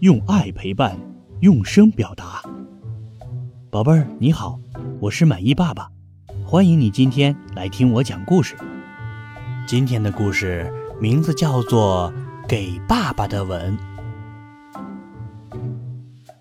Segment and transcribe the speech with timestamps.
[0.00, 0.96] 用爱陪伴，
[1.40, 2.40] 用声表达。
[3.68, 4.56] 宝贝儿，你好，
[5.00, 5.88] 我是满意爸爸，
[6.46, 8.54] 欢迎你今天来听我讲故事。
[9.66, 12.12] 今天的故事名字叫做
[12.48, 13.76] 《给爸爸的吻》。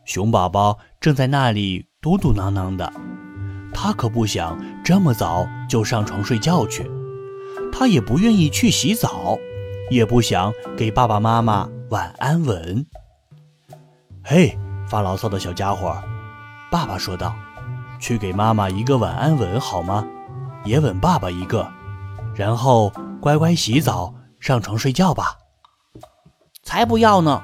[0.05, 2.93] 熊宝宝正在那里嘟嘟囔囔的，
[3.73, 6.87] 他可不想这么早就上床睡觉去，
[7.73, 9.35] 他也不愿意去洗澡，
[9.89, 12.85] 也不想给爸爸妈妈晚安吻。
[14.29, 15.95] 嘿，发牢骚的小家伙，
[16.69, 17.33] 爸爸说道
[17.97, 20.05] ：“去给妈妈一个晚安吻好吗？
[20.65, 21.65] 也吻爸爸一个，
[22.35, 22.91] 然后
[23.21, 25.37] 乖乖洗澡，上床睡觉吧。”
[26.61, 27.41] 才不要呢！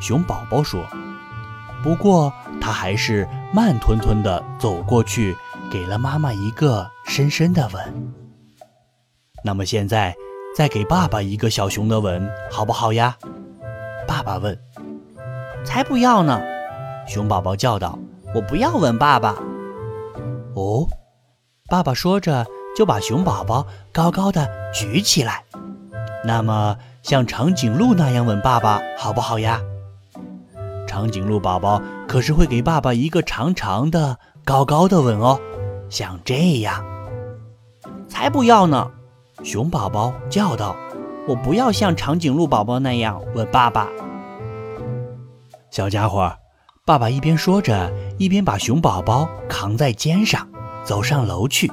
[0.00, 0.82] 熊宝宝说。
[1.82, 5.36] 不过他还是慢吞吞地走过去，
[5.70, 8.12] 给了妈妈一个深深的吻。
[9.44, 10.16] 那么现在
[10.56, 13.14] 再给爸爸一个小熊的吻，好不好呀？
[14.06, 14.58] 爸爸问。
[15.68, 16.40] 才不要呢！
[17.06, 17.98] 熊宝宝叫道
[18.34, 19.36] ：“我不要吻爸爸。”
[20.56, 20.88] 哦，
[21.68, 25.44] 爸爸说着就把熊宝宝高高的举起来。
[26.24, 29.60] 那么像长颈鹿那样吻爸爸，好不好呀？
[30.86, 35.38] 长颈鹿宝宝可是会给爸爸一个长长的、高高的吻哦，
[35.90, 36.82] 像这样。
[38.08, 38.90] 才不要呢！
[39.44, 40.74] 熊宝宝叫道
[41.28, 43.86] ：“我不要像长颈鹿宝宝那样吻爸爸。”
[45.70, 46.32] 小家伙，
[46.86, 50.48] 爸爸一边说着，一边把熊宝宝扛在肩上，
[50.82, 51.70] 走上楼去。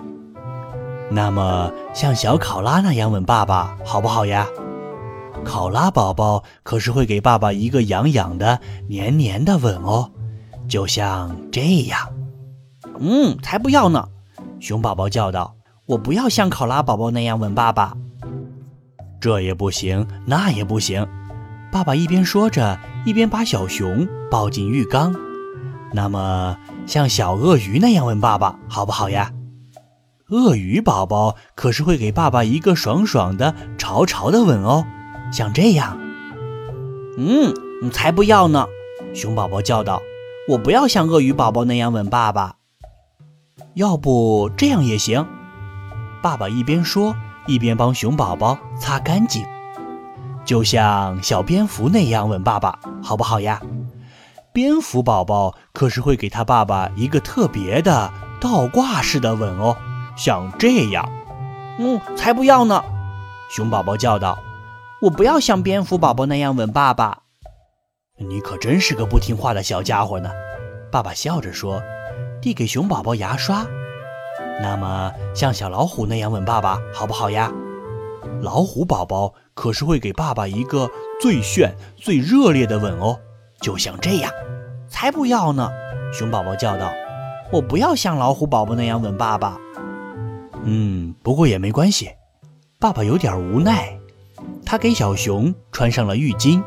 [1.09, 4.47] 那么，像小考拉那样吻爸爸，好不好呀？
[5.43, 10.11] 考拉宝宝可是会给爸爸一个痒痒的、黏黏的吻哦，
[10.67, 11.99] 就像这样。
[12.99, 14.09] 嗯，才不要呢！
[14.59, 17.95] 熊宝宝叫道：“我不要像考拉宝宝那样吻爸爸。”
[19.21, 21.05] 这也不行，那也不行。
[21.75, 25.13] 爸爸一边说着，一边把小熊抱进浴缸。
[25.91, 26.57] 那么，
[26.87, 29.33] 像小鳄鱼那样吻爸爸，好不好呀？
[30.29, 34.85] 鳄鱼宝宝可是会给爸爸一个爽爽的、潮潮的吻哦。
[35.33, 35.97] 像这样，
[37.17, 37.53] 嗯，
[37.91, 38.67] 才不要呢！
[39.13, 40.01] 熊宝宝叫道
[40.47, 42.55] ：“我不要像鳄鱼宝宝那样吻爸爸。”
[43.75, 45.27] 要不这样也行。
[46.23, 47.17] 爸爸一边说，
[47.47, 49.43] 一边帮熊宝宝擦干净，
[50.45, 53.61] 就像小蝙蝠那样吻爸爸，好不好呀？
[54.53, 59.75] 蝙蝠宝宝可是会给他爸爸一个特别的倒挂式的吻哦，
[60.15, 61.11] 像这样。
[61.77, 62.81] 嗯，才不要呢！
[63.49, 64.37] 熊宝宝叫道。
[65.01, 67.23] 我不要像蝙蝠宝宝那样吻爸爸。
[68.17, 70.29] 你可真是个不听话的小家伙呢！
[70.89, 71.81] 爸爸笑着说，
[72.41, 73.65] 递给熊宝宝牙刷。
[74.61, 77.51] 那么像小老虎那样吻爸爸，好不好呀？
[78.41, 80.89] 老虎宝宝可是会给爸爸一个
[81.21, 83.19] 最炫、最热烈的吻哦，
[83.61, 84.31] 就像这样。
[84.87, 85.69] 才不要呢！
[86.13, 86.91] 熊宝宝叫道
[87.51, 89.57] ：“我不要像老虎宝宝那样吻爸爸。”
[90.63, 92.09] 嗯，不过也没关系。
[92.79, 93.97] 爸爸有点无奈。
[94.65, 96.61] 他给小熊穿上了浴巾，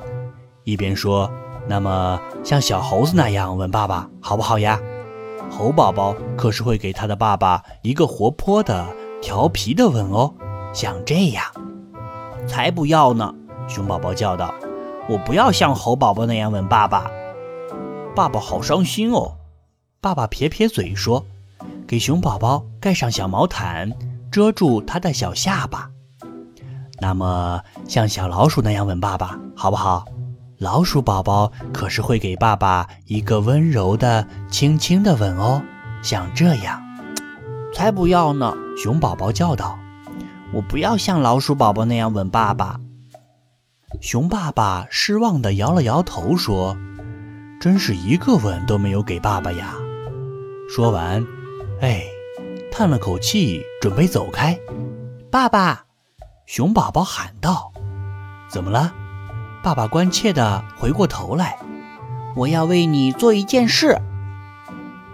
[0.65, 1.31] 一边说
[1.69, 4.81] ：“那么像小猴子那样吻爸爸，好不好呀？”
[5.51, 8.87] 猴宝宝可是会给他的爸爸一个活泼的、
[9.23, 10.35] 调皮的吻哦，
[10.73, 11.45] 像这样。
[12.47, 13.35] 才不要呢！
[13.69, 14.55] 熊宝宝叫道
[15.09, 17.11] ：“我不要像猴宝宝那样吻爸爸。”
[18.17, 19.37] 爸爸好伤心哦。
[20.01, 21.27] 爸爸撇撇嘴说
[21.87, 23.93] ：“给熊宝宝盖上小毛毯，
[24.31, 25.91] 遮住他的小下巴。”
[27.01, 30.05] 那么，像小老鼠那样吻爸爸，好不好？
[30.59, 35.63] 老鼠宝宝可是会给爸爸一个温柔的、轻轻的吻哦，
[36.03, 36.83] 像这样。
[37.73, 38.53] 才不要呢！
[38.77, 39.79] 熊宝宝叫道
[40.53, 42.81] ：“我不要像老鼠宝宝那样吻爸爸。”
[44.01, 46.77] 熊爸爸失望地摇了摇头说
[47.61, 49.75] ：“真是一个吻都没有给爸爸呀。”
[50.69, 51.25] 说完，
[51.81, 52.03] 哎，
[52.71, 54.59] 叹了口气，准备走开。
[55.31, 55.85] 爸爸。
[56.47, 57.73] 熊宝宝喊道
[58.49, 58.93] ：“怎么了？”
[59.63, 61.59] 爸爸关切地回过头来
[62.37, 63.99] ：“我要为你做一件事。”“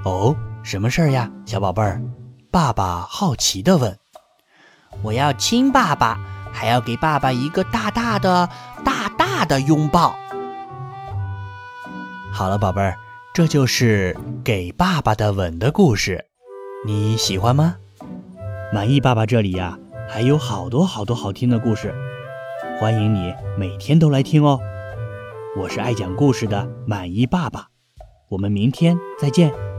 [0.05, 2.01] 哦，什么事儿呀，小宝贝儿？”
[2.53, 3.99] 爸爸好奇地问。
[5.03, 6.19] “我要亲爸爸，
[6.53, 8.49] 还要给爸爸一个大大的、
[8.85, 10.15] 大大的拥抱。”
[12.33, 12.97] 好了，宝贝儿，
[13.33, 16.25] 这就是给爸爸的吻的故事，
[16.87, 17.77] 你喜欢吗？
[18.73, 19.79] 满意爸爸这里呀。
[20.07, 21.95] 还有好多好多好听的故事，
[22.79, 24.61] 欢迎你每天都来听哦。
[25.57, 27.69] 我是爱讲故事的满意爸爸，
[28.29, 29.74] 我们明天再见。